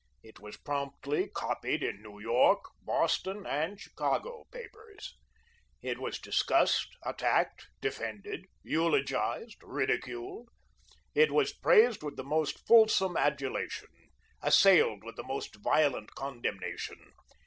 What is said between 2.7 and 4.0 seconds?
Boston, and